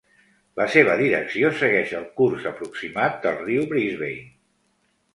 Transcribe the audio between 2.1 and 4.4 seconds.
curs aproximat del riu Brisbane.